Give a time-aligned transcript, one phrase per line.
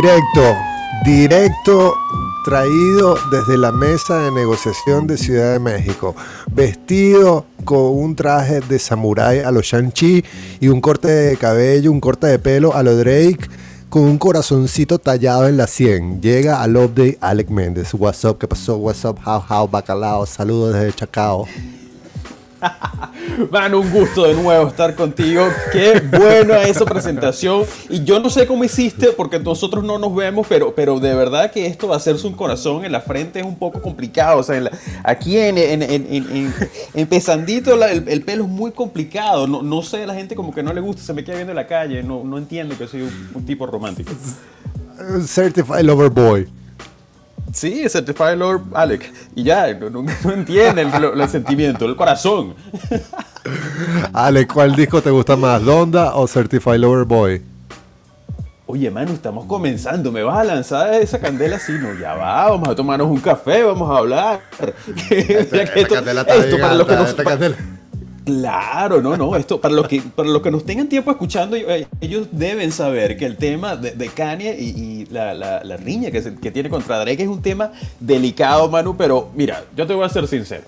[0.00, 0.56] Directo,
[1.04, 1.96] directo
[2.44, 6.14] traído desde la mesa de negociación de Ciudad de México,
[6.52, 10.24] vestido con un traje de samurái a los Shang-Chi
[10.60, 13.40] y un corte de cabello, un corte de pelo a lo Drake,
[13.88, 16.22] con un corazoncito tallado en la sien.
[16.22, 17.92] Llega al update Alec Méndez.
[17.92, 18.76] What's up, ¿qué pasó?
[18.76, 20.26] What's up, how, how, bacalao.
[20.26, 21.48] Saludos desde Chacao.
[23.50, 25.46] Mano, un gusto de nuevo estar contigo.
[25.72, 27.64] Qué buena esa presentación.
[27.88, 31.50] Y yo no sé cómo hiciste, porque nosotros no nos vemos, pero, pero de verdad
[31.50, 34.40] que esto va a hacerse un corazón en la frente es un poco complicado.
[34.40, 34.70] O sea,
[35.04, 36.54] aquí en, en, en,
[36.94, 39.46] empezandito el, pelo es muy complicado.
[39.46, 41.56] No, no sé, la gente como que no le gusta, se me queda viendo en
[41.56, 42.02] la calle.
[42.02, 44.12] No, no entiende que soy un, tipo romántico.
[45.26, 46.57] Certified Lover Boy.
[47.52, 49.12] Sí, Certified Lord Alec.
[49.34, 52.54] Y ya, no, no, entienden el, sentimiento, el corazón.
[54.12, 57.42] Alec, ¿cuál disco te gusta más, Donda o Certified Lover Boy?
[58.66, 60.12] Oye, mano, estamos comenzando.
[60.12, 61.72] ¿Me vas a lanzar esa candela así?
[61.72, 64.40] No, ya va, vamos a tomarnos un café, vamos a hablar.
[65.10, 67.56] Esta, candela está esto, para los que nos, candela.
[68.28, 69.34] Claro, no, no.
[69.36, 73.16] Esto, para los que, para los que nos tengan tiempo escuchando, eh, ellos deben saber
[73.16, 77.28] que el tema de, Kanye y, la, la, riña que, que tiene contra Drake es
[77.28, 78.98] un tema delicado, Manu.
[78.98, 80.64] Pero mira, yo te voy a ser sincero.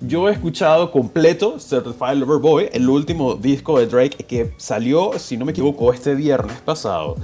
[0.00, 5.36] Yo he escuchado completo Certified Lover Boy, el último disco de Drake que salió, si
[5.36, 7.14] no me equivoco, este viernes pasado.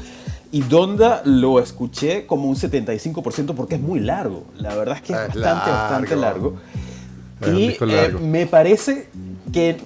[0.52, 4.44] Y Donda lo escuché como un 75% porque es muy largo.
[4.58, 6.54] La verdad es que es, bastante, bastante largo.
[7.48, 9.08] y eh, me parece
[9.52, 9.76] que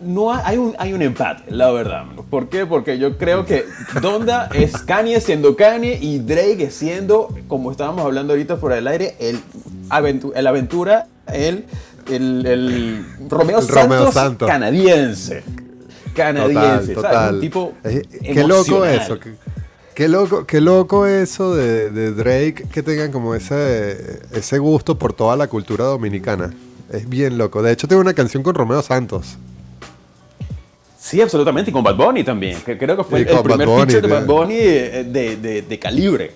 [0.00, 2.04] no hay un, hay un empate, la verdad.
[2.30, 2.66] ¿Por qué?
[2.66, 3.64] Porque yo creo que
[4.00, 9.16] Donda es Kanye siendo Kanye y Drake siendo, como estábamos hablando ahorita fuera del aire,
[9.18, 9.40] el,
[10.34, 11.64] el aventura, el,
[12.08, 15.42] el, Romeo, Santos canadiense.
[16.14, 19.18] Canadiense, total, Un tipo qué loco eso.
[19.94, 25.14] Qué, loco, qué loco eso de, de, Drake que tengan como ese, ese gusto por
[25.14, 26.52] toda la cultura dominicana.
[26.92, 27.62] Es bien loco.
[27.62, 29.36] De hecho, tengo una canción con Romeo Santos.
[30.98, 31.70] Sí, absolutamente.
[31.70, 32.58] Y con Bad Bunny también.
[32.64, 36.32] Que creo que fue el, primer feature de Bad Bunny eh, de, de, calibre.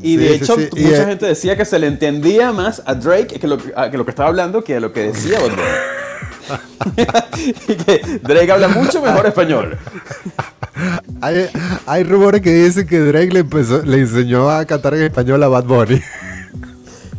[0.00, 3.58] Y de hecho, mucha gente decía que se le entendía más a Drake que lo,
[3.58, 5.92] que lo que estaba hablando que a lo que decía Bad Bunny.
[7.68, 9.78] y que Drake habla mucho mejor español.
[11.20, 11.48] hay,
[11.86, 15.48] hay rumores que dicen que Drake le, empezó, le enseñó a cantar en español a
[15.48, 16.00] Bad Bunny.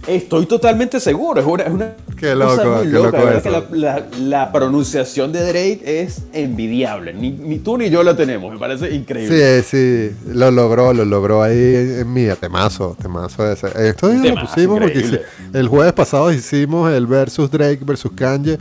[0.08, 4.06] Estoy totalmente seguro, es una, es una qué loco, cosa muy loca.
[4.20, 7.14] la, pronunciación de Drake es envidiable.
[7.14, 9.62] Ni, tú ni yo lo tenemos, me parece increíble.
[9.64, 13.68] Sí, sí, lo logró, lo logró ahí en mía, temazo, temazo ese.
[13.88, 15.22] Esto lo pusimos porque
[15.54, 18.58] el jueves pasado hicimos el versus Drake versus Kanye.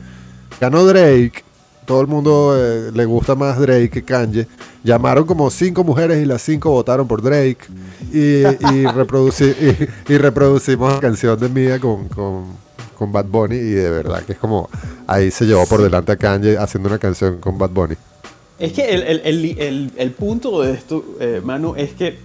[0.61, 1.43] Ganó Drake
[1.85, 4.47] todo el mundo eh, le gusta más Drake que Kanye.
[4.85, 7.59] Llamaron como cinco mujeres y las cinco votaron por Drake.
[8.13, 8.43] Y,
[8.75, 8.87] y,
[10.19, 13.57] reproducimos la canción de Mía con, con, Bad Bunny.
[13.57, 14.69] Y de verdad que es como
[15.07, 17.95] ahí se llevó por delante a Kanye haciendo una canción con Bad Bunny.
[18.59, 22.19] Es que el, punto de esto, eh, Manu, es que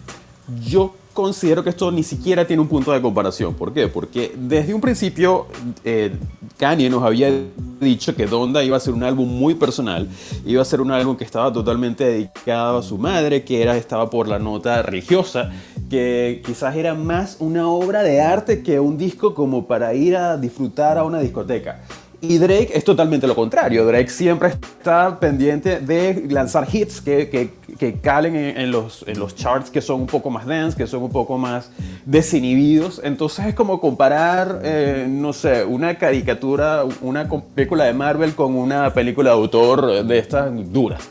[0.63, 3.56] yo considero que esto ni siquiera tiene un punto de comparación.
[3.56, 3.88] ¿Por qué?
[3.88, 5.47] Porque desde un principio
[5.84, 6.12] eh,
[6.59, 7.31] Kanye nos había
[7.79, 10.07] dicho que Donda iba a ser un álbum muy personal,
[10.45, 14.09] iba a ser un álbum que estaba totalmente dedicado a su madre, que era, estaba
[14.09, 15.51] por la nota religiosa,
[15.89, 20.38] que quizás era más una obra de arte que un disco como para ir a
[20.38, 21.81] disfrutar a una discoteca.
[22.19, 23.85] Y Drake es totalmente lo contrario.
[23.85, 29.35] Drake siempre está pendiente de lanzar hits que, que, que calen en, los, en los
[29.35, 31.69] charts que son un poco más dance, que son un poco más
[32.06, 33.01] desinhibidos.
[33.03, 38.91] Entonces es como comparar, eh, no sé, una caricatura, una película de Marvel con una
[38.91, 41.01] película de autor de estas duras.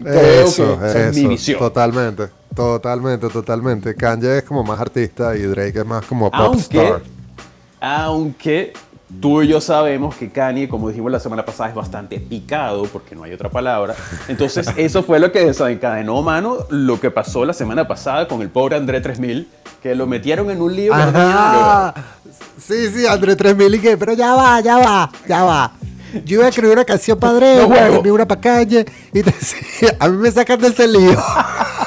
[0.00, 1.58] Creo eso, que es mi visión.
[1.58, 3.94] Totalmente, totalmente, totalmente.
[3.96, 7.02] Kanye es como más artista y Drake es más como pop star.
[7.80, 8.72] Aunque
[9.20, 13.14] Tú y yo sabemos que Kanye, como dijimos la semana pasada, es bastante picado, porque
[13.14, 13.94] no hay otra palabra.
[14.28, 18.50] Entonces, eso fue lo que desencadenó, mano, lo que pasó la semana pasada con el
[18.50, 19.48] pobre André 3000,
[19.82, 20.92] que lo metieron en un lío.
[22.58, 25.72] Sí, sí, André 3000 y que, pero ya va, ya va, ya va.
[26.24, 29.34] Yo iba a escribir una canción padre, no una para calle y te
[30.00, 31.18] a mí me sacan de ese lío.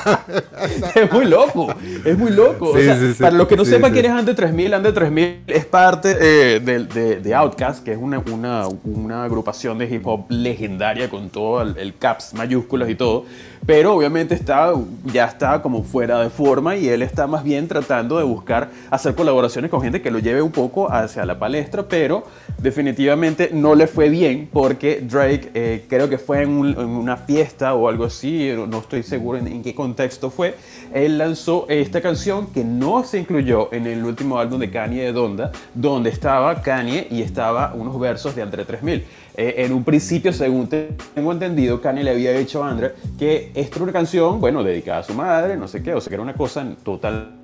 [0.96, 1.74] es muy loco,
[2.06, 2.74] es muy loco.
[3.20, 7.20] para los que no sepan quién es Ande 3000, Ande 3000 es parte eh, de,
[7.20, 11.96] de, Outkast, que es una, una, una, agrupación de hip hop legendaria con todo el,
[11.98, 13.26] caps mayúsculas y todo.
[13.66, 14.74] Pero obviamente está,
[15.06, 19.14] ya está como fuera de forma y él está más bien tratando de buscar hacer
[19.16, 22.24] colaboraciones con gente que lo lleve un poco hacia la palestra, pero
[22.58, 27.88] definitivamente no le fue bien porque Drake eh, creo que fue en, una fiesta o
[27.88, 30.56] algo así, no estoy seguro en, qué contexto fue,
[30.94, 35.12] él lanzó esta canción que no se incluyó en el último álbum de Kanye de
[35.12, 39.06] Donda, donde estaba Kanye y estaba unos versos de André 3000.
[39.36, 43.76] Eh, en un principio, según tengo entendido, Kanye le había dicho a Andre que esta
[43.76, 46.24] era una canción, bueno, dedicada a su madre, no sé qué, o sea, que era
[46.24, 47.42] una cosa totalmente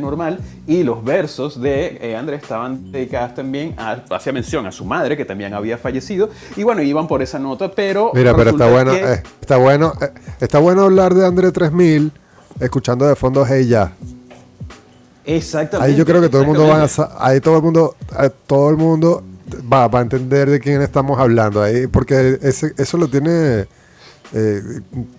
[0.00, 4.84] normal y los versos de eh, André estaban dedicados también a, hacía mención a su
[4.84, 8.68] madre que también había fallecido y bueno iban por esa nota pero mira pero está
[8.68, 9.92] bueno eh, está bueno
[10.40, 12.10] está bueno hablar de André 3000
[12.60, 13.92] escuchando de fondo Hey Ya
[15.24, 17.94] exactamente ahí yo creo que todo el mundo va a, ahí todo el mundo
[18.46, 19.22] todo el mundo
[19.72, 23.66] va, va a entender de quién estamos hablando ahí, porque ese, eso lo tiene
[24.32, 24.62] eh,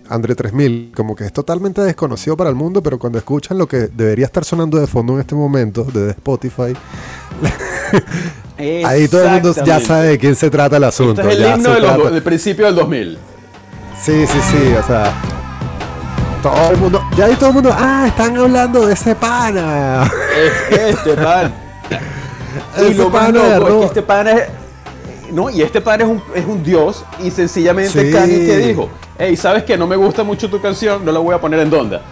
[0.08, 3.88] André 3000, como que es totalmente desconocido para el mundo, pero cuando escuchan lo que
[3.88, 6.74] debería estar sonando de fondo en este momento, de Spotify,
[8.86, 11.20] ahí todo el mundo ya sabe de quién se trata el asunto.
[11.22, 13.18] Este es el himno del principio del 2000.
[14.02, 15.14] Sí, sí, sí, o sea,
[16.42, 20.10] todo el mundo, ya ahí todo el mundo, ah, están hablando de ese pana.
[20.36, 21.52] Es este pana.
[22.78, 25.32] Y lo más loco es que este padre es.
[25.32, 29.34] No, y este padre es un, es un dios y sencillamente Kanye que dijo, hey,
[29.36, 31.02] ¿sabes que no me gusta mucho tu canción?
[31.04, 32.02] No la voy a poner en Donda.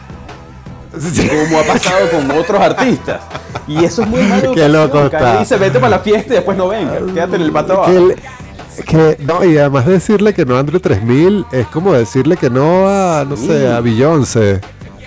[0.92, 3.20] Como ha pasado con otros artistas.
[3.66, 4.54] Y eso es muy malo.
[4.54, 5.38] Qué loco está.
[5.38, 6.98] dice, vete para la fiesta y después no venga.
[7.12, 8.08] Quédate en el pato abajo.
[8.86, 12.88] Que, no, y además decirle que no a Andrew 3000 es como decirle que no
[12.88, 14.60] a, no sé, a Beyoncé.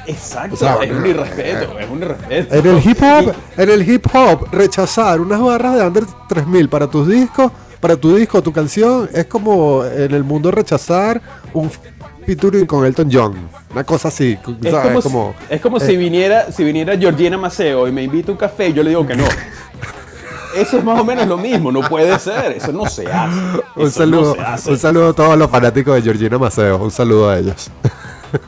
[0.07, 2.55] Exacto, es un irrespeto, es un irrespeto.
[2.55, 6.87] En el hip hop, en el hip hop, rechazar unas barras de Under 3000 para
[6.87, 11.21] tus discos, para tu disco, tu canción, es como en el mundo rechazar
[11.53, 11.69] un
[12.25, 13.49] featuring con Elton John.
[13.71, 14.31] Una cosa así.
[14.31, 15.97] Es como, es como, si, eh.
[15.97, 19.05] viniera, si viniera Georgina Maceo y me invita a un café y yo le digo
[19.05, 19.25] que no.
[20.55, 23.39] Eso es más o menos lo mismo, no puede ser, eso no se hace.
[23.75, 27.71] un, saludo, un saludo a todos los fanáticos de Georgina Maceo, un saludo a ellos.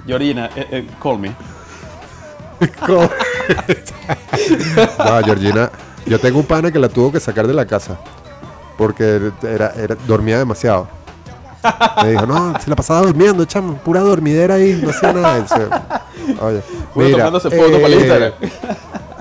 [0.05, 1.35] Georgina, eh, eh, call me.
[2.87, 3.09] no,
[5.23, 5.71] Georgina,
[6.05, 7.97] yo tengo un pana que la tuvo que sacar de la casa
[8.77, 9.73] porque era,
[10.07, 10.87] dormía demasiado.
[12.03, 15.45] Me dijo, no, se la pasaba durmiendo, chamo, pura dormidera ahí, no hacía nada.
[16.41, 16.61] Oye,
[16.95, 18.33] mira, eh,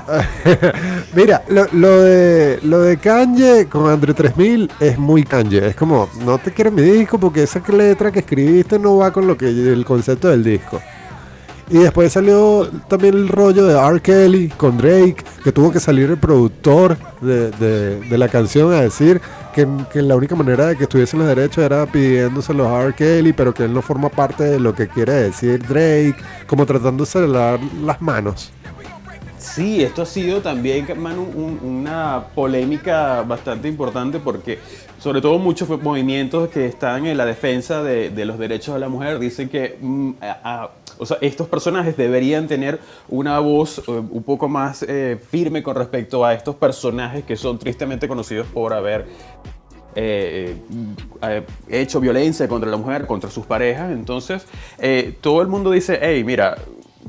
[1.14, 5.68] Mira, lo, de lo de Kanye con Andre 3000 es muy Kanye.
[5.68, 9.26] Es como, no te quiero mi disco porque esa letra que escribiste no va con
[9.26, 10.80] lo que el concepto del disco.
[11.70, 14.00] Y después salió también el rollo de R.
[14.00, 19.20] Kelly con Drake, que tuvo que salir el productor de, la canción a decir
[19.54, 19.66] que,
[20.02, 22.94] la única manera de que estuviesen los derechos era pidiéndoselos a R.
[22.94, 26.16] Kelly, pero que él no forma parte de lo que quiere decir Drake,
[26.46, 28.52] como tratándose de lavar las manos.
[29.44, 31.22] Sí, esto ha sido también, Manu,
[31.62, 34.58] una polémica bastante importante porque
[34.98, 39.18] sobre todo muchos movimientos que están en la defensa de, los derechos de la mujer
[39.18, 40.12] dicen que mm,
[41.20, 46.32] estos personajes deberían tener una voz eh, un poco más eh, firme con respecto a
[46.32, 49.06] estos personajes que son tristemente conocidos por haber
[49.94, 50.56] eh,
[51.68, 53.92] hecho violencia contra la mujer, contra sus parejas.
[53.92, 54.46] Entonces,
[55.20, 56.56] todo el mundo dice, hey, mira,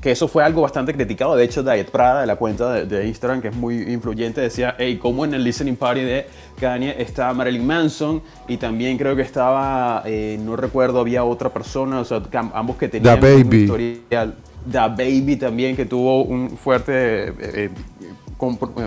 [0.01, 1.35] que eso fue algo bastante criticado.
[1.35, 4.97] De hecho, Diet Prada, de la cuenta de, Instagram, que es muy influyente, decía, hey,
[4.97, 6.27] como en el listening party de
[6.59, 11.99] Kanye está Marilyn Manson y también creo que estaba, eh, no recuerdo, había otra persona,
[11.99, 12.21] o sea,
[12.53, 13.57] ambos que tenían The Baby.
[13.63, 14.35] historial.
[14.69, 17.69] The Baby también, que tuvo un fuerte, eh, eh,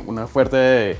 [0.07, 0.97] una fuerte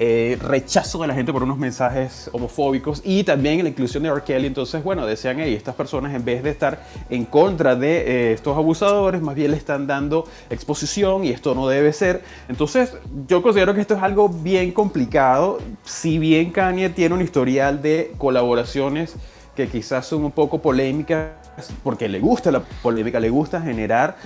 [0.00, 4.22] eh, rechazo de la gente por unos mensajes homofóbicos y también la inclusión de R.
[4.22, 4.46] Kelly.
[4.46, 8.56] Entonces, bueno, decían, hey, estas personas en vez de estar en contra de eh, estos
[8.56, 12.22] abusadores, más bien le están dando exposición y esto no debe ser.
[12.48, 12.92] Entonces,
[13.26, 15.58] yo considero que esto es algo bien complicado.
[15.84, 19.16] Si bien Kanye tiene un historial de colaboraciones
[19.56, 21.47] que quizás son un poco polémicas
[21.82, 24.16] porque le gusta la polémica, le gusta generar.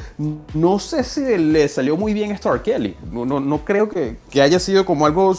[0.55, 2.97] No sé si le salió muy bien a Star Kelly.
[3.11, 5.35] No, no, no creo que, que, haya sido como algo,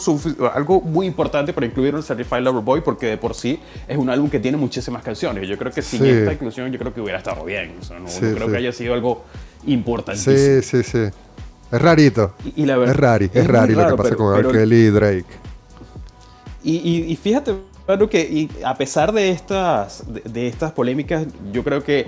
[0.54, 4.10] algo muy importante para incluir en Certified Lover Boy, porque de por sí es un
[4.10, 5.48] álbum que tiene muchísimas canciones.
[5.48, 7.74] Yo creo que sin esta inclusión, yo creo que hubiera estado bien.
[7.90, 9.24] no, creo que haya sido algo
[9.66, 10.36] importantísimo.
[10.36, 11.16] Sí, sí, sí.
[11.72, 12.34] Es rarito.
[12.56, 14.52] Y, la verdad, es rari, es, rari lo que pasa con R.
[14.52, 15.24] Kelly y Drake.
[16.62, 17.54] y, y fíjate,
[17.86, 22.06] Claro que y a pesar de estas, de, estas polémicas, yo creo que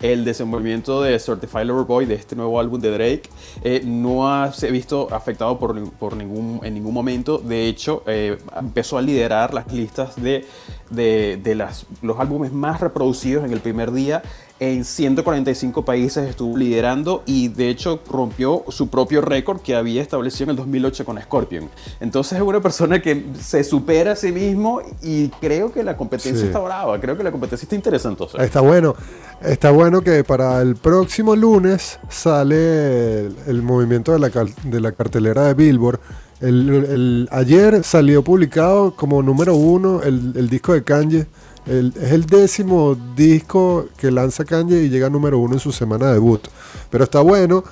[0.00, 3.22] el desenvolvimiento de Certified Lover Boy, de este nuevo álbum de Drake,
[3.62, 7.38] eh, no ha se visto afectado por, por, ningún, en ningún momento.
[7.38, 10.46] De hecho, eh, empezó a liderar las listas de,
[10.90, 14.22] de, de las, los álbumes más reproducidos en el primer día
[14.60, 20.44] en 145 países estuvo liderando y de hecho rompió su propio récord que había establecido
[20.44, 21.68] en el 2008 con Scorpion.
[22.00, 26.44] Entonces es una persona que se supera a sí mismo y creo que la competencia
[26.44, 28.08] está brava, creo que la competencia está interesante.
[28.38, 28.94] Está bueno,
[29.42, 34.28] está bueno que para el próximo lunes sale el, movimiento de la,
[34.64, 36.00] de la, cartelera de Billboard.
[36.40, 41.26] El, ayer salió publicado como número uno el, el disco de Kanye
[41.68, 46.14] es el décimo disco que lanza Kanye y llega número uno en su semana de
[46.14, 46.48] debut.
[46.90, 47.62] Pero está bueno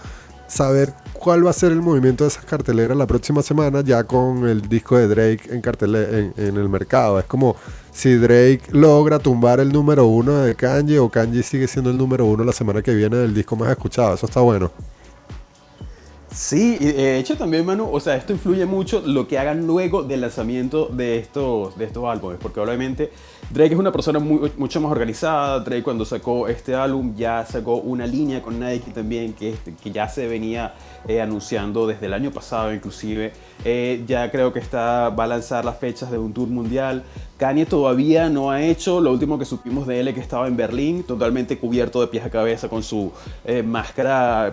[0.46, 4.46] saber cuál va a ser el movimiento de esas carteleras la próxima semana ya con
[4.46, 7.18] el disco de Drake en, en, el mercado.
[7.18, 7.56] Es como
[7.90, 12.26] si Drake logra tumbar el número uno de Kanye o Kanye sigue siendo el número
[12.26, 14.14] uno la semana que viene del disco más escuchado.
[14.14, 14.70] Eso está bueno.
[16.36, 20.20] Sí, de hecho también, Manu, o sea, esto influye mucho lo que hagan luego del
[20.20, 23.10] lanzamiento de estos, de estos álbumes, porque obviamente
[23.48, 25.60] Drake es una persona mucho más organizada.
[25.60, 29.90] Drake cuando sacó este álbum ya sacó una línea con Nike también que, este, que
[29.90, 30.74] ya se venía
[31.08, 33.32] eh, anunciando desde el año pasado inclusive.
[33.64, 37.04] Eh, ya creo que está, va a lanzar las fechas de un tour mundial.
[37.38, 40.56] Kanye todavía no ha hecho, lo último que supimos de él es que estaba en
[40.56, 43.12] Berlín, totalmente cubierto de pies a cabeza con su
[43.44, 44.52] eh, máscara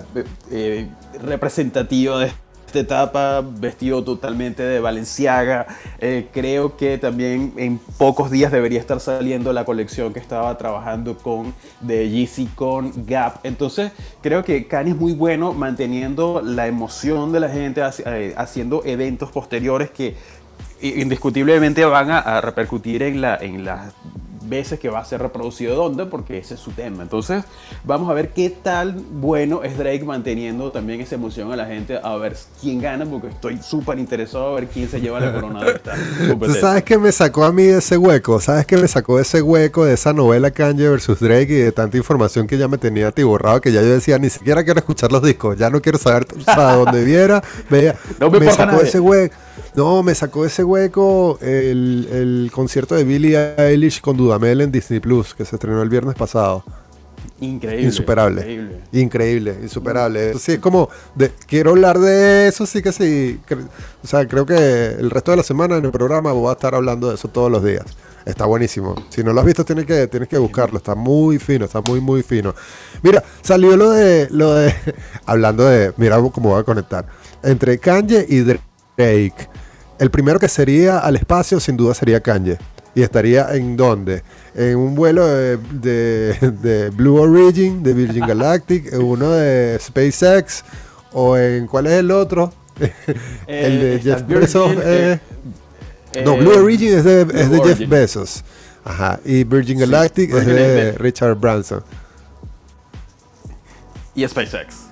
[1.21, 2.31] representativa de
[2.73, 5.67] esta etapa vestido totalmente de Valenciaga.
[5.99, 11.15] Eh, creo que también en pocos días debería estar saliendo la colección que estaba trabajando
[11.17, 13.41] con de Yeezy con Gap.
[13.43, 18.81] Entonces creo que Kanye es muy bueno manteniendo la emoción de la gente, eh, haciendo
[18.85, 20.15] eventos posteriores que
[20.81, 23.93] indiscutiblemente van a, repercutir en la, en la
[24.47, 27.03] veces que va a ser reproducido dónde, porque ese es su tema.
[27.03, 27.43] Entonces,
[27.83, 31.99] vamos a ver qué tal bueno es Drake manteniendo también esa emoción a la gente,
[32.01, 35.63] a ver quién gana, porque estoy súper interesado a ver quién se lleva la corona
[35.63, 35.93] de esta
[36.39, 38.39] ¿Tú sabes qué me sacó a mí de ese hueco?
[38.39, 41.71] ¿Sabes qué me sacó de ese hueco de esa novela Kanye versus Drake y de
[41.71, 45.11] tanta información que ya me tenía atiborrado que ya yo decía, ni siquiera quiero escuchar
[45.11, 48.87] los discos, ya no quiero saber, o sea, donde viera, vea, no me, sacó de
[48.87, 49.35] ese hueco.
[49.75, 55.33] No, me sacó ese hueco el, concierto de Billie Eilish con Dudamel en Disney Plus,
[55.33, 56.63] que se estrenó el viernes pasado.
[57.39, 57.85] Increíble.
[57.85, 58.69] Insuperable.
[58.91, 60.37] Increíble, insuperable.
[60.37, 63.39] Sí, es como, de, quiero hablar de eso, sí que sí.
[64.03, 66.75] o sea, creo que el resto de la semana en el programa voy a estar
[66.75, 67.85] hablando de eso todos los días.
[68.25, 68.95] Está buenísimo.
[69.09, 70.77] Si no lo has visto, tienes que, tienes que buscarlo.
[70.77, 72.55] Está muy fino, está muy, muy fino.
[73.01, 74.73] Mira, salió lo de, lo de,
[75.25, 77.05] hablando de, mira cómo voy a conectar,
[77.41, 78.72] entre Kanye y Drake.
[78.97, 82.57] El primero que sería al espacio, sin duda, sería Kanye.
[82.95, 84.21] ¿Y estaría en dónde?
[84.53, 90.63] En un vuelo de, Blue Origin, de Virgin Galactic, uno de SpaceX,
[91.11, 92.53] o en ¿cuál es el otro?
[93.47, 94.71] el de eh, Jeff Bezos.
[94.83, 95.19] Eh,
[96.23, 98.43] no, Blue Origin es de, Jeff Bezos.
[98.85, 99.19] Ajá.
[99.25, 101.83] Y Virgin Galactic es de Richard Branson.
[104.13, 104.82] Y SpaceX.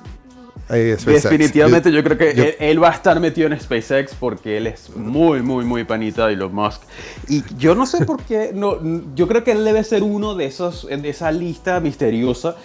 [0.72, 5.42] Definitivamente yo, creo que él, va a estar metido en SpaceX porque él es muy,
[5.42, 6.82] muy, muy panita de Elon Musk.
[7.28, 8.80] Y yo no sé por qué, no,
[9.16, 12.56] yo creo que él debe ser uno de esos, de esa lista misteriosa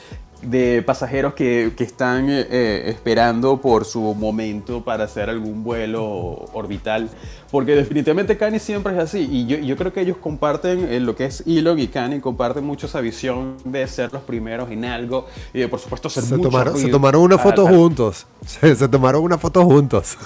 [0.46, 6.04] de pasajeros que, están eh, eh, esperando por su momento para hacer algún vuelo
[6.52, 7.10] orbital.
[7.50, 9.28] Porque definitivamente Kanye siempre es así.
[9.30, 12.64] Y yo, yo creo que ellos comparten eh, lo que es Elon y Kanye, comparten
[12.64, 16.38] mucho esa visión de ser los primeros en algo y de, por supuesto, ser se
[16.38, 18.26] tomaron, se tomaron una foto juntos.
[18.46, 20.16] se tomaron una foto juntos.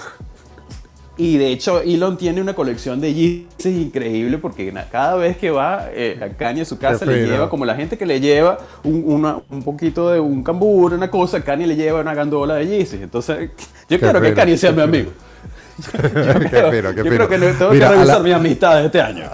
[1.17, 5.89] Y de hecho, Elon tiene una colección de Yeezys increíble porque cada vez que va
[5.91, 9.63] eh, a Kanye a su casa le lleva, como la gente que le lleva un,
[9.63, 13.01] poquito de un cambur, una cosa, Kanye le lleva una gandola de Yeezys.
[13.01, 13.51] Entonces,
[13.89, 15.11] yo quiero que Kanye sea mi amigo.
[15.93, 19.25] yo, creo, yo creo, que tengo que revisar mis amistades este año.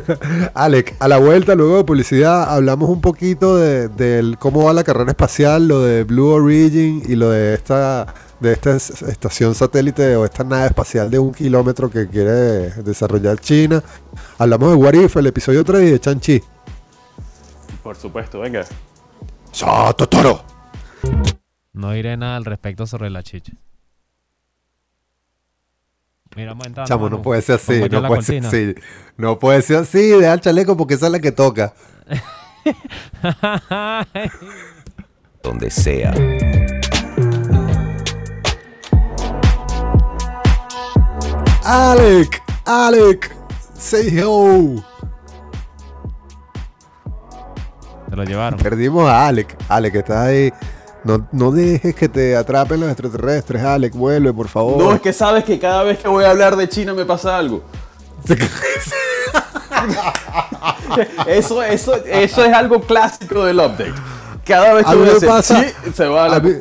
[0.54, 5.10] Alec, a la vuelta, luego de publicidad, hablamos un poquito de, cómo va la carrera
[5.10, 8.06] espacial, lo de Blue Origin y lo de esta
[8.40, 13.82] de esta estación satélite o esta nave espacial de un kilómetro que quiere desarrollar China.
[14.38, 16.42] Hablamos de Warif, el episodio 3 y de Chanchi.
[17.82, 18.64] Por supuesto, venga.
[19.96, 20.44] Totoro!
[21.72, 23.52] No diré nada al respecto sobre la chicha.
[26.36, 26.54] Mira,
[26.84, 28.74] Chamo, no puede ser así, no puede ser así.
[29.16, 31.72] No puede ser así, deja el chaleco porque esa es la que toca.
[35.42, 36.14] Donde sea.
[41.70, 43.30] Alec, Alec,
[43.78, 44.82] say hello.
[48.08, 48.58] Se lo llevaron.
[48.58, 49.54] Perdimos a Alec.
[49.68, 50.50] Alec, estás ahí.
[51.04, 54.82] No, no, dejes que te atrapen los extraterrestres, Alec, vuelve, por favor.
[54.82, 57.36] No, es que sabes que cada vez que voy a hablar de China me pasa
[57.36, 57.62] algo.
[61.26, 63.92] eso, eso, eso es algo clásico del update.
[64.46, 66.36] Cada vez que A voy a pasa- sí, se va a la...
[66.36, 66.52] A mí,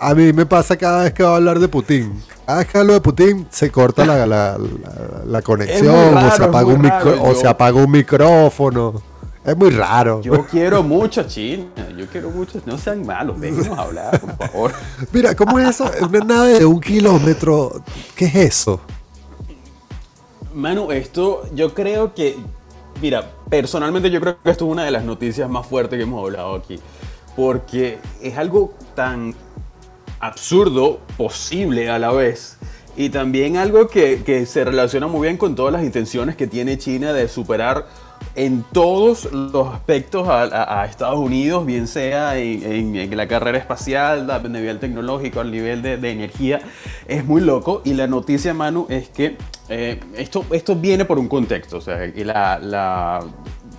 [0.00, 2.22] a mí me pasa cada vez que va a hablar de Putin.
[2.46, 6.30] Cada vez que hablo de Putin se corta la, la- la- la conexión raro, o,
[6.36, 9.02] se apaga un micro- raro, o se apaga un micrófono.
[9.44, 10.20] Es muy raro.
[10.22, 14.72] Yo quiero mucho a China, yo quiero mucho, no sean malos, déjenos hablar, por favor.
[15.12, 15.88] Mira, ¿cómo es eso?
[16.02, 17.80] Una nave de un kilómetro.
[18.16, 18.80] ¿Qué es eso?
[20.54, 22.36] Manu, esto yo creo que,
[23.02, 26.24] mira, personalmente yo creo que esto es una de las noticias más fuertes que hemos
[26.24, 26.80] hablado aquí,
[27.36, 29.34] porque es algo tan
[30.20, 32.58] absurdo, posible a la vez,
[32.96, 36.78] y también algo que, que se relaciona muy bien con todas las intenciones que tiene
[36.78, 37.86] China de superar
[38.34, 44.78] en todos los aspectos a, Estados Unidos, bien sea en, la carrera espacial, a nivel
[44.78, 46.60] tecnológico, al nivel de, de energía,
[47.08, 47.82] es muy loco.
[47.84, 49.36] Y la noticia, Manu, es que
[49.68, 51.78] eh, esto, esto viene por un contexto.
[51.78, 53.20] O sea, y la-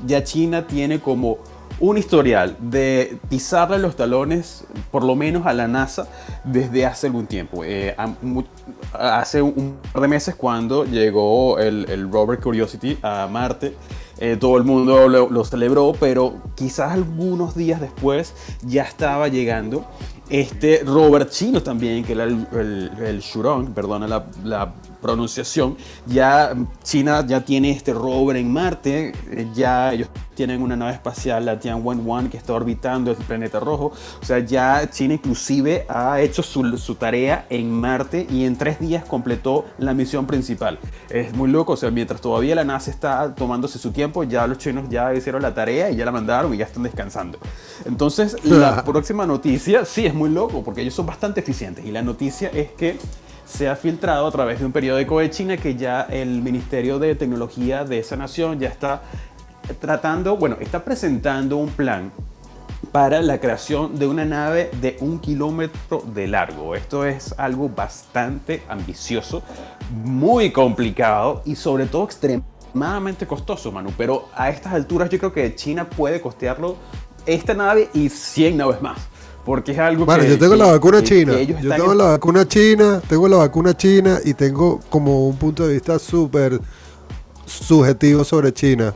[0.05, 1.39] ya China tiene como
[1.79, 6.07] un historial de pisarle los talones, por lo menos a la NASA,
[6.43, 7.63] desde hace algún tiempo.
[7.63, 7.95] Eh,
[8.93, 13.75] hace un, par de meses cuando llegó el, el rover Curiosity a Marte,
[14.19, 19.85] eh, todo el mundo lo, celebró, pero quizás algunos días después ya estaba llegando
[20.29, 24.07] este rover chino también, que era el, el, Shurong, perdona
[24.43, 30.75] la pronunciación, ya China ya tiene este rover en Marte, eh, ya ellos tienen una
[30.75, 35.85] nave espacial, la Tianwen-1, que está orbitando el planeta rojo, o sea, ya China inclusive
[35.89, 40.77] ha hecho su, su tarea en Marte y en tres días completó la misión principal.
[41.09, 44.59] Es muy loco, o sea, mientras todavía la NASA está tomándose su tiempo, ya los
[44.59, 47.39] chinos ya hicieron la tarea y ya la mandaron y ya están descansando.
[47.85, 52.03] Entonces, la próxima noticia, sí, es muy loco, porque ellos son bastante eficientes y la
[52.03, 52.97] noticia es que
[53.47, 57.15] se ha filtrado a través de un periódico de China que ya el Ministerio de
[57.15, 59.01] Tecnología de esa nación ya está
[59.79, 62.11] tratando, bueno, está presentando un plan
[62.91, 66.75] para la creación de una nave de un kilómetro de largo.
[66.75, 69.41] Esto es algo bastante ambicioso,
[69.91, 73.91] muy complicado y sobre todo extremadamente costoso, Manu.
[73.97, 76.75] Pero a estas alturas yo creo que China puede costearlo
[77.25, 78.99] esta nave y 100 naves más.
[79.47, 80.29] Porque es algo Bueno, que...
[80.31, 81.31] yo tengo que- la vacuna que- china.
[81.37, 85.37] que Yo tengo en- la vacuna china, tengo la vacuna china y tengo como un
[85.37, 86.59] punto de vista súper
[87.45, 88.93] subjetivo sobre China.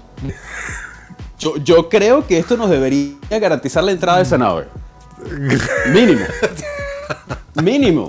[1.39, 4.67] Yo, yo creo que esto nos debería garantizar la entrada de esa nave.
[5.93, 6.25] Mínimo.
[7.63, 8.07] Mínimo.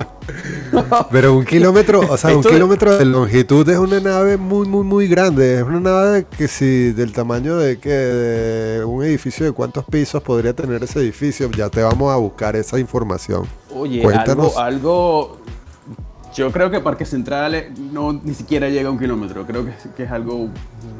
[1.10, 4.84] Pero un kilómetro, o sea, un Esto kilómetro de longitud es una nave muy, muy,
[4.84, 5.56] muy grande.
[5.56, 10.22] Es una nave que si del tamaño de que de un edificio de cuántos pisos
[10.22, 13.44] podría tener ese edificio, ya te vamos a buscar esa información.
[13.74, 14.56] Oye, Cuéntanos.
[14.56, 15.42] algo, algo.
[16.34, 19.44] Yo creo que Parque Central eh, no ni siquiera llega a un kilómetro.
[19.46, 20.48] Creo que, es- que es algo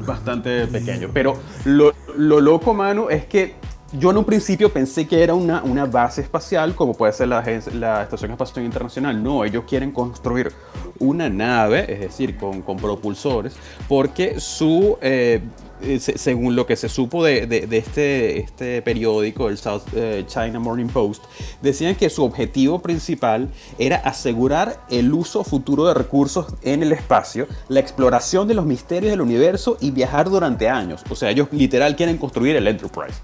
[0.05, 1.09] bastante pequeño.
[1.11, 1.33] Pero
[1.65, 3.55] lo, lo loco, Manu, es que
[3.99, 7.43] yo en un principio pensé que era una, una base espacial, como puede ser la,
[7.73, 9.21] la Estación Espacial Internacional.
[9.23, 10.51] No, ellos quieren construir
[10.99, 13.55] una nave, es decir, con, con propulsores,
[13.87, 14.97] porque su.
[15.01, 15.41] eh,
[15.81, 19.81] eh, se- según lo que se supo de, de- de este, este periódico, el South
[19.93, 21.25] eh, China Morning Post,
[21.61, 27.47] decían que su objetivo principal era asegurar el uso futuro de recursos en el espacio,
[27.67, 31.03] la exploración de los misterios del universo y viajar durante años.
[31.09, 33.19] O sea, ellos literal quieren construir el Enterprise.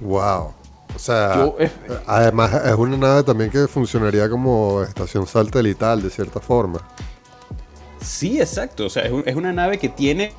[0.00, 0.52] Wow.
[0.94, 1.70] O sea, Yo, eh,
[2.06, 6.80] además es una nave también que funcionaría como estación satelital de cierta forma.
[8.00, 8.86] Sí, exacto.
[8.86, 10.32] O sea, es, un- es una nave que tiene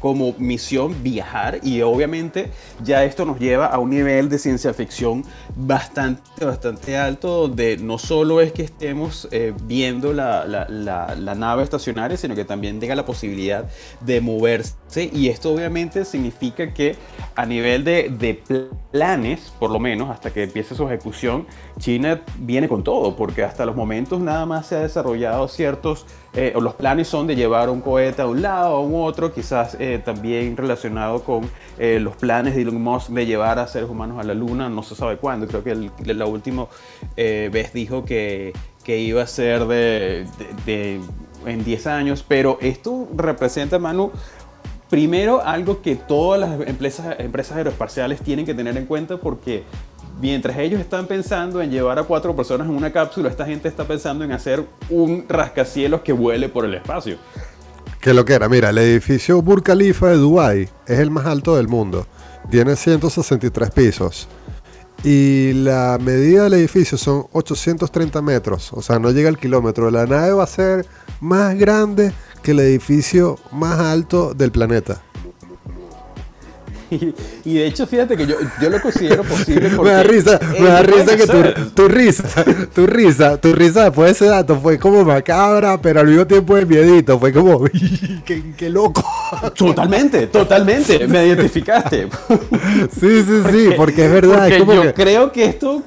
[0.00, 2.50] como misión viajar y obviamente
[2.82, 7.98] ya esto nos lleva a un nivel de ciencia ficción bastante, bastante alto donde no
[7.98, 12.80] solo es que estemos eh, viendo la, la- la- la nave estacionaria, sino que también
[12.80, 13.66] tenga la posibilidad
[14.00, 14.74] de moverse
[15.12, 16.96] y esto obviamente significa que
[17.34, 21.46] a nivel de, de planes, por lo menos hasta que empiece su ejecución,
[21.78, 26.52] China viene con todo, porque hasta los momentos nada más se ha desarrollado ciertos, eh,
[26.60, 30.00] los planes son de llevar un cohete a un lado a un otro, quizás eh,
[30.04, 34.24] también relacionado con eh, los planes de Elon Musk de llevar a seres humanos a
[34.24, 36.66] la luna, no se sabe cuándo, creo que el- la última
[37.16, 40.26] eh, vez dijo que, que iba a ser de,
[41.46, 44.10] en 10 años, pero esto representa, Manu,
[44.90, 49.64] Primero, algo que todas las empresas, empresas aeroespaciales tienen que tener en cuenta porque
[50.20, 53.84] mientras ellos están pensando en llevar a cuatro personas en una cápsula, esta gente está
[53.84, 57.16] pensando en hacer un rascacielos que vuele por el espacio.
[58.04, 61.56] Que lo que era, mira, el edificio Burj Khalifa de Dubai es el más alto
[61.56, 62.06] del mundo.
[62.50, 64.28] Tiene 163 pisos.
[65.02, 68.74] Y la medida del edificio son 830 metros.
[68.74, 69.90] O sea, no llega al kilómetro.
[69.90, 70.86] La nave va a ser
[71.22, 72.12] más grande
[72.42, 75.00] que el edificio más alto del planeta.
[76.94, 79.90] Y, y de hecho, fíjate que yo, yo lo considero posible porque...
[79.90, 81.26] Me da risa, me da risa que
[81.74, 82.44] tu, risa,
[82.74, 86.54] tu risa, tu risa después de ese dato fue como macabra, pero al mismo tiempo
[86.56, 87.64] de miedito, fue como,
[88.24, 89.02] qué, qué loco.
[89.56, 92.08] Totalmente, totalmente, me identificaste.
[93.00, 95.82] Sí, sí, sí, porque es verdad, Porque es como yo que- creo que esto.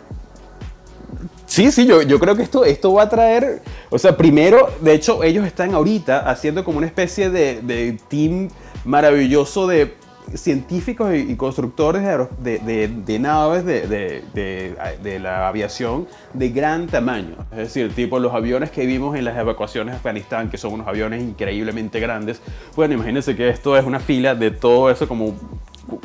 [1.46, 3.62] Sí, sí, yo, yo creo que esto, esto va a traer.
[3.90, 8.50] O sea, primero, de hecho, ellos están ahorita haciendo como una especie de, de team
[8.84, 9.94] maravilloso de
[10.36, 17.36] científicos y, constructores de, de- de- naves de, de- la aviación de gran tamaño.
[17.52, 20.88] Es decir, tipo los aviones que vimos en las evacuaciones de Afganistán, que son unos
[20.88, 22.42] aviones increíblemente grandes.
[22.76, 25.34] Bueno, imagínense que esto es una fila de todo eso como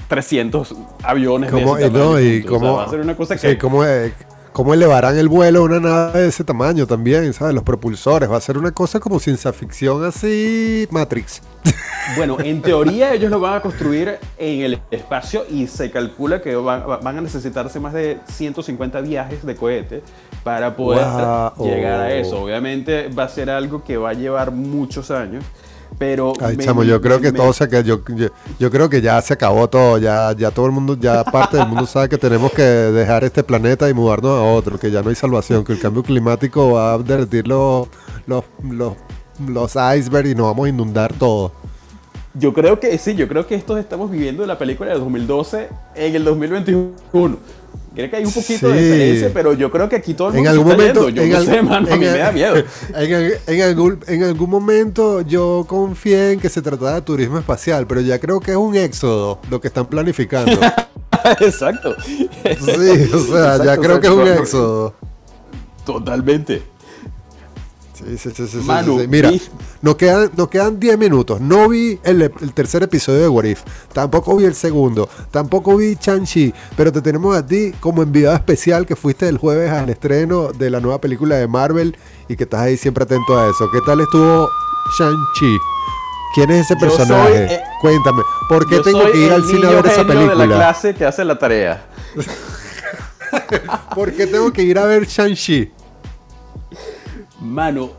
[0.08, 2.46] 300 aviones como, de ese no, y.
[2.48, 4.12] O sea, va a ser una cosa sí, que cómo, eh,
[4.52, 7.54] cómo elevarán el vuelo a una nave de ese tamaño también, ¿sabes?
[7.54, 11.42] Los propulsores, va a ser una cosa como ciencia ficción así, Matrix.
[12.16, 16.56] Bueno, en teoría ellos lo van a construir en el espacio y se calcula que
[16.56, 20.02] van, van a necesitarse más de 150 viajes de cohete
[20.42, 21.64] para poder Wow.
[21.64, 22.42] llegar a eso.
[22.42, 25.44] Obviamente va a ser algo que va a llevar muchos años,
[25.98, 26.32] pero...
[26.40, 28.28] Ay, me- chamo, yo creo que me- todo se que yo, yo,
[28.58, 31.68] yo creo que ya se acabó todo, ya, ya todo el mundo, ya parte del
[31.68, 35.08] mundo sabe que tenemos que dejar este planeta y mudarnos a otro, que ya no
[35.10, 37.88] hay salvación, que el cambio climático va a derretir los,
[38.26, 38.94] los, los,
[39.46, 41.52] los icebergs y nos vamos a inundar todo.
[42.34, 46.14] Yo creo que sí, yo creo que esto estamos viviendo la película del 2012 en
[46.16, 47.36] el 2021.
[47.94, 50.44] Creo que hay un poquito de diferencia, pero yo creo que aquí todo el En
[50.44, 51.20] mundo algún se está momento, yendo.
[51.20, 52.54] Yo en no al- sé, mano, a en mí me da miedo.
[52.96, 57.38] En, al- en algún, en algún momento yo confié en que se trataba de turismo
[57.38, 60.52] espacial, pero ya creo que es un éxodo lo que están planificando.
[61.40, 61.94] Exacto.
[62.02, 64.94] Sí, o sea, ya creo que es un éxodo.
[65.84, 66.62] Totalmente.
[68.04, 69.06] Sí, sí, sí, sí, sí, Manu, sí.
[69.06, 69.30] Mira,
[69.80, 71.40] nos quedan, nos quedan 10 minutos.
[71.40, 73.62] No vi el, el tercer episodio de What If.
[73.92, 75.08] Tampoco vi el segundo.
[75.30, 76.52] Tampoco vi Chang-Chi.
[76.76, 80.70] Pero te tenemos a ti como enviado especial que fuiste el jueves al estreno de
[80.70, 81.96] la nueva película de Marvel
[82.28, 83.70] y que estás ahí siempre atento a eso.
[83.70, 84.48] ¿Qué tal estuvo
[84.98, 85.58] Shang-Chi?
[86.34, 87.48] ¿Quién es ese personaje?
[87.48, 88.22] soy, eh, Cuéntame.
[88.48, 90.56] ¿Por qué tengo que ir al cine a ver esa genio de la película?
[90.56, 91.86] clase que hace la tarea.
[93.94, 95.72] ¿Por qué tengo que ir a ver Shang-Chi?
[97.42, 97.90] Mano,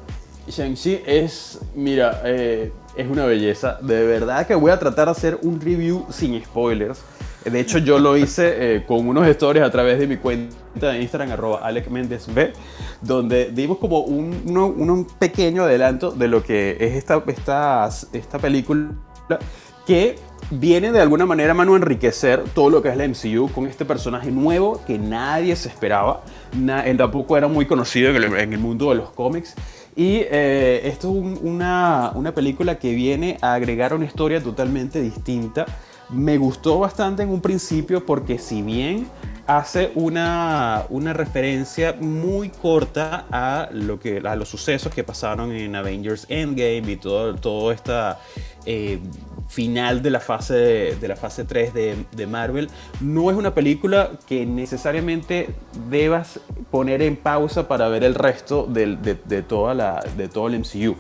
[0.48, 3.78] Shang-Chi es, mira, eh, es una belleza.
[3.82, 7.02] De verdad que voy a tratar de hacer un review sin spoilers.
[7.44, 11.02] De hecho, yo lo hice eh, con unos stories a través de mi cuenta de
[11.02, 12.54] Instagram, arroba Alec Méndez B,
[13.02, 18.92] donde dimos como un, un pequeño adelanto de lo que es esta, esta, esta película
[19.86, 20.16] que
[20.52, 23.86] viene de alguna manera, mano, a enriquecer todo lo que es la MCU con este
[23.86, 26.24] personaje nuevo que nadie se esperaba.
[26.58, 29.56] Na- tampoco era muy conocido en el, mundo de los cómics.
[29.96, 35.02] Y eh, esto es un- una, una película que viene a agregar una historia totalmente
[35.02, 35.66] distinta.
[36.10, 39.08] Me gustó bastante en un principio porque si bien
[39.48, 45.76] hace una, una referencia muy corta a, lo que, a los sucesos que pasaron en
[45.76, 48.20] Avengers Endgame y todo, todo esta
[48.66, 49.00] eh,
[49.54, 52.70] final de la fase, de la fase 3 de, Marvel,
[53.02, 55.50] no es una película que necesariamente
[55.90, 56.40] debas
[56.72, 60.96] poner en pausa para ver el resto de, de toda la, de todo el MCU.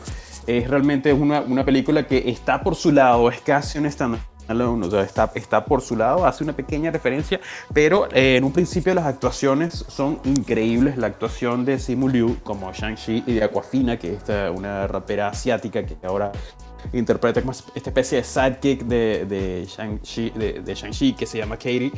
[0.45, 4.89] Es realmente una, una película que está por su lado, es casi un stand o
[4.89, 7.39] sea, está, está por su lado, hace una pequeña referencia,
[7.73, 10.97] pero eh, en un principio las actuaciones son increíbles.
[10.97, 15.85] La actuación de Simu Liu como Shang-Chi y de Aquafina, que es una rapera asiática
[15.85, 16.31] que ahora
[16.91, 17.41] interpreta
[17.75, 19.65] esta especie de sidekick de, de
[20.75, 21.91] Shang-Chi, que se llama Katie,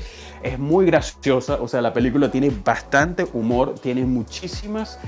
[0.43, 1.55] es muy graciosa.
[1.61, 4.99] O sea, la película tiene bastante humor, tiene muchísimas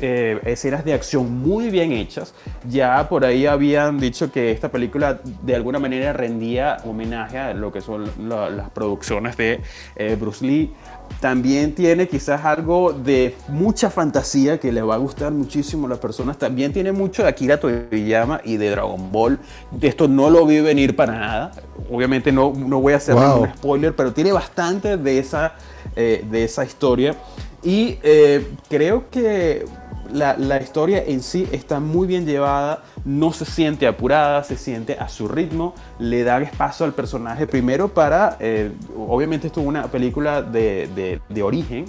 [0.00, 2.34] eh, escenas de acción muy bien hechas.
[2.68, 7.72] Ya por ahí habían dicho que esta película de alguna manera rendía homenaje a lo
[7.72, 9.60] que son la- las producciones de
[9.96, 10.72] eh, Bruce Lee.
[11.20, 15.98] También tiene quizás algo de mucha fantasía que le va a gustar muchísimo a las
[15.98, 16.36] personas.
[16.38, 19.38] También tiene mucho de Akira Toriyama y de Dragon Ball.
[19.80, 21.52] Esto no lo vi venir para nada.
[21.90, 23.34] Obviamente no, no voy a hacer Wow.
[23.42, 25.54] ningún spoiler, pero tiene bastante de esa,
[25.94, 27.14] eh, de esa historia.
[27.62, 29.64] Y eh, creo que
[30.12, 34.96] la, la historia en sí está muy bien llevada, no se siente apurada, se siente
[34.98, 39.86] a su ritmo, le da espacio al personaje primero para, eh, obviamente esto es una
[39.88, 41.84] película de, de- de origen,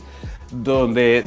[0.51, 1.23] donde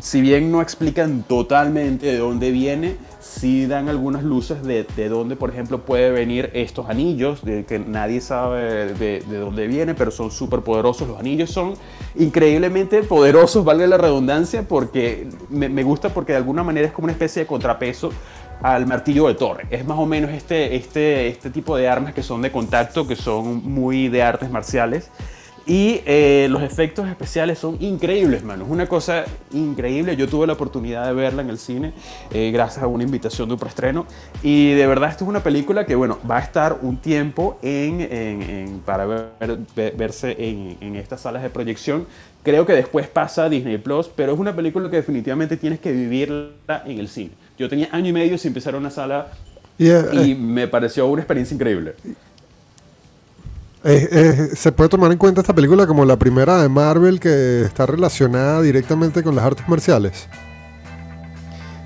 [0.00, 5.34] si bien no explican totalmente de dónde viene, sí dan algunas luces de, de dónde,
[5.36, 10.10] por ejemplo, puede venir estos anillos, de que nadie sabe de, de dónde viene, pero
[10.12, 11.08] son súper poderosos.
[11.08, 11.74] Los anillos son
[12.18, 17.06] increíblemente poderosos, valga la redundancia, porque me, me gusta porque de alguna manera es como
[17.06, 18.10] una especie de contrapeso
[18.62, 19.62] al martillo de Thor.
[19.70, 23.16] Es más o menos este, este, este tipo de armas que son de contacto, que
[23.16, 25.10] son muy de artes marciales.
[25.70, 28.64] Y eh, los efectos especiales son increíbles, mano.
[28.64, 30.16] Es una cosa increíble.
[30.16, 31.92] Yo tuve la oportunidad de verla en el cine
[32.32, 34.06] eh, gracias a una invitación de un preestreno.
[34.42, 38.00] Y de verdad, esto es una película que, bueno, va a estar un tiempo en,
[38.00, 42.06] en- en- para ver- ve- verse en, en estas salas de proyección.
[42.42, 45.92] Creo que después pasa a Disney Plus, pero es una película que definitivamente tienes que
[45.92, 47.32] vivirla en el cine.
[47.58, 49.26] Yo tenía año y medio sin pisar una sala
[49.76, 51.94] Y, eh, y me pareció una experiencia increíble.
[54.54, 58.60] Se puede tomar en cuenta esta película como la primera de Marvel que está relacionada
[58.62, 60.28] directamente con las artes marciales.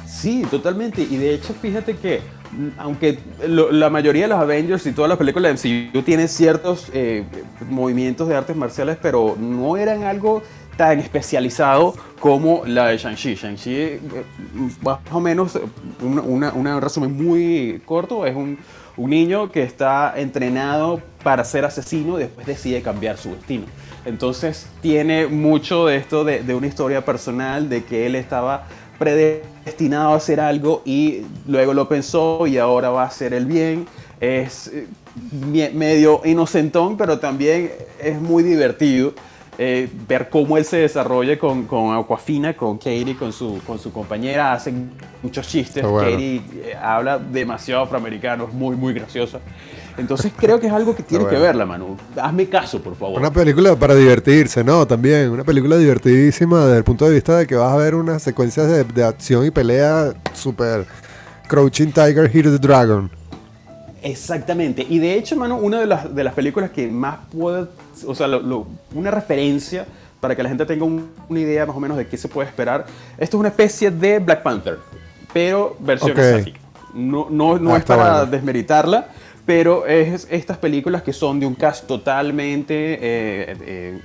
[0.07, 1.03] Sí, totalmente.
[1.03, 2.21] Y de hecho, fíjate que
[2.53, 6.89] mm, aunque la mayoría de los Avengers y todas las películas de MCU tienen ciertos
[6.93, 7.25] eh,
[7.69, 10.43] movimientos de artes marciales, pero no eran algo
[10.77, 13.35] tan especializado como la de Shang-Chi.
[13.35, 14.01] Shang-Chi, eh,
[14.83, 15.59] más o menos,
[16.01, 18.59] una- una- un resumen muy corto, es un,
[18.97, 23.65] un niño que está entrenado para ser asesino y después decide cambiar su destino.
[24.05, 28.67] Entonces tiene mucho de esto de, de una historia personal, de que él estaba
[28.99, 33.87] predestinado a hacer algo y luego lo pensó y ahora va a hacer el bien.
[34.21, 34.87] Es eh,
[35.75, 39.15] medio inocentón, pero también es muy divertido
[39.59, 43.93] eh, ver cómo él se desarrolla con, con Aquafina, con Katie, con su, con su
[43.93, 44.53] compañera.
[44.53, 45.85] Hacen muchos chistes.
[45.85, 46.11] Bueno.
[46.11, 49.41] Katie eh, habla demasiado afroamericano, es muy, muy graciosa.
[49.99, 51.39] Entonces creo que es algo que tienes bueno.
[51.39, 51.97] que verla, Manu.
[52.17, 53.21] Hazme caso, por favor.
[53.21, 54.87] Una película para divertirse, ¿no?
[54.87, 58.23] También, una película divertidísima desde el punto de vista de que vas a ver unas
[58.23, 60.87] secuencias de, de acción y pelea super
[61.49, 63.11] Crouching Tiger, Hit the Dragon.
[64.03, 64.85] Exactamente.
[64.89, 67.67] Y de hecho, mano, una de las, de las películas que más puede,
[68.07, 69.87] o sea, lo- lo- una referencia
[70.21, 72.49] para que la gente tenga un- una idea más o menos de qué se puede
[72.49, 72.87] esperar.
[73.19, 74.79] Esto es una especie de Black Panther,
[75.33, 76.19] pero versión Ok.
[76.19, 76.61] asiática.
[76.95, 78.27] No, no, no Ah, es para bueno.
[78.27, 79.07] desmeritarla,
[79.47, 84.01] pero es estas películas que son de un cast totalmente eh, eh,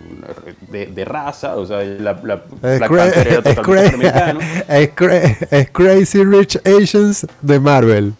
[0.71, 4.07] de, de raza, o sea, la, la Es, Black Panther era es totalmente
[4.69, 8.13] es cra- es Crazy Rich Asians de Marvel.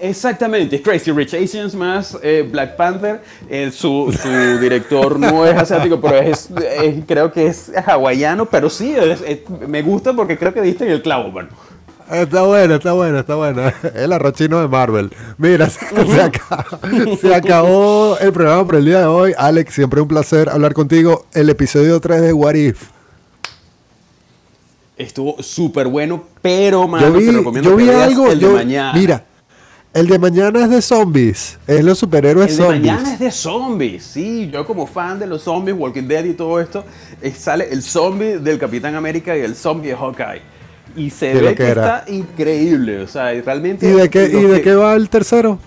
[0.00, 3.20] Exactamente, es Crazy Rich Asians más eh, Black Panther.
[3.48, 6.48] Eh, su, su director no es asiático, pero es,
[6.82, 10.84] es- creo que es hawaiano, pero sí, es- es- me gusta porque creo que diste
[10.84, 11.48] en el clavo, mano.
[12.10, 13.62] Está bueno, está bueno, está bueno.
[13.94, 15.12] El arrochino de Marvel.
[15.38, 19.32] Mira, se, se acabó, se acabó el programa por el día de hoy.
[19.38, 21.26] Alex, siempre un placer hablar contigo.
[21.32, 22.88] El episodio 3 de What If.
[24.96, 28.30] Estuvo súper bueno, pero, mano, Yo vi, te recomiendo yo que vi veas algo.
[28.32, 28.92] el yo- de mañana.
[28.98, 29.24] Mira,
[29.92, 31.58] el de mañana es de zombies.
[31.66, 32.80] Es los superhéroes El de zombies.
[32.92, 34.48] mañana es de zombies, sí.
[34.52, 36.84] Yo como fan de los zombies, Walking Dead y todo esto,
[37.20, 40.42] eh, sale el zombie del Capitán América y el zombie de Hawkeye.
[40.96, 41.98] Y se Qué ve que loquera.
[41.98, 43.88] está increíble, o sea, realmente...
[43.88, 45.58] ¿Y de qué, y de que- qué va el tercero?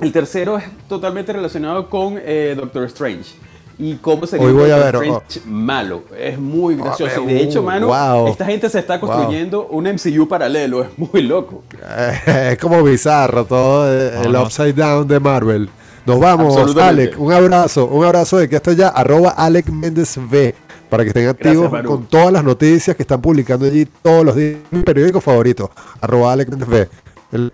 [0.00, 3.34] El tercero es totalmente relacionado con eh, Doctor Strange.
[3.80, 5.22] Y cómo sería Hoy un voy a ver, oh.
[5.46, 6.02] Malo.
[6.16, 7.22] Es muy gracioso.
[7.22, 8.28] Y de hecho, uh, mano, wow.
[8.28, 9.08] esta gente se está Wow.
[9.08, 10.82] construyendo un MCU paralelo.
[10.82, 11.62] Es muy loco.
[11.82, 14.42] Eh, es como bizarro todo eh, el no.
[14.42, 15.70] upside down de Marvel.
[16.04, 16.76] Nos vamos.
[16.76, 17.18] Alec.
[17.18, 18.88] Un abrazo, un abrazo de que hasta allá.
[18.88, 20.54] Arroba Alec Méndez V.
[20.90, 24.58] Para que estén activos con todas las noticias que están publicando allí todos los días.
[24.70, 25.70] Mi periódico favorito.
[26.00, 26.88] Arroba Alec Méndez V.
[27.32, 27.52] El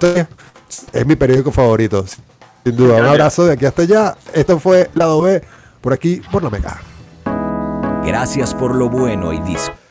[0.93, 2.05] es mi periódico favorito.
[2.65, 2.97] Sin duda.
[2.97, 4.17] Un abrazo de aquí hasta allá.
[4.33, 5.43] Esto fue Lado B.
[5.81, 6.81] Por aquí, por la Mega.
[8.05, 9.86] Gracias por lo bueno y disculpa.